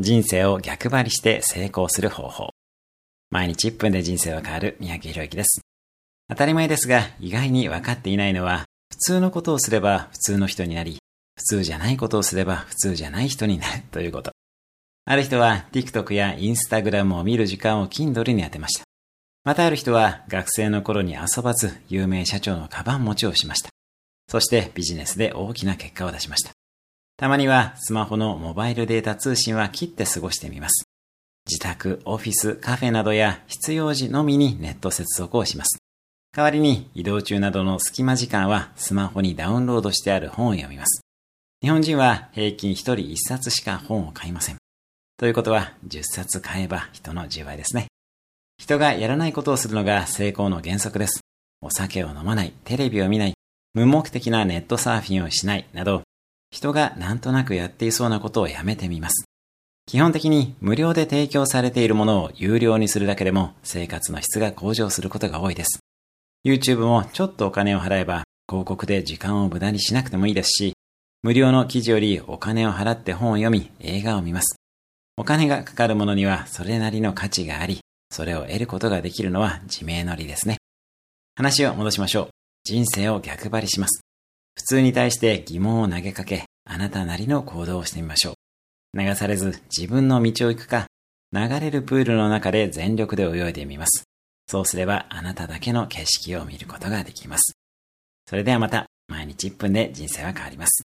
[0.00, 2.50] 人生を逆張りして成功する方法。
[3.30, 5.60] 毎日1分で人生は変わる三宅博之です。
[6.28, 10.98] 当たり前ですが、意外に分かっていないのは、普通のことをすれば普通の人になり、
[11.36, 14.30] 普通じゃないことをすれば普通じゃない人になるということ。
[15.04, 18.84] ある人は TikTok や Instagram を見る時間を Kindle に当てました。
[19.42, 23.70] またある人は学生の頃に遊ばず有名社長のカバン持ちをしました。
[24.28, 26.57] そしてビジネスで大きな結果を出しました。
[27.18, 30.84] たまにはスマホのモバイルデータ通信は切って過ごしてみます。
[31.48, 35.78] 自宅、オフィス、カフェなどや必要時のみにネット接続をします。
[36.32, 41.00] 代わりに移動中などの隙間時間はスマホにダウンロードしてある本を読みます。
[41.60, 44.56] 日本人は平均1人1冊しか本を買いません。
[45.16, 47.88] ということは10冊買えば人の10倍ですね。
[48.58, 51.18] 人がやらないことをするのが成功の原則です。
[51.62, 53.34] お酒を飲まない、テレビを見ない、
[53.74, 56.02] 無目的なネットサーフィンをしないなど
[56.50, 59.26] 人がなんとなくやっていそうなことをやめてみます。
[59.86, 65.80] 基本的に無料で提供されているものを有料にするだけでも生活の質が向上することが多いです。
[66.44, 70.74] YouTube もちょっとお金を払えば広告で時間を無駄にしなくてもいいですし、
[71.22, 74.56] 無料の記事よりお金を払って本を読み映画を見ます。
[75.16, 80.58] お金がかかるものにはそれなりの価値があり、それを得ることができるのは自明の理ですね。
[81.36, 82.28] 話を戻しましょう。
[82.64, 84.07] 人生を逆張りします。
[84.68, 88.98] 普通に対して疑問を投げかけ、あなたなりの行動をしてみましょう。
[88.98, 90.88] 流されず自分の道を行くか、
[91.32, 94.04] 流れるプールの中で全力で泳いでみます。
[94.46, 97.54] そうすればあなただけの景色を見ることができます。
[98.28, 100.86] それではまた、毎日1分で人生は変わります。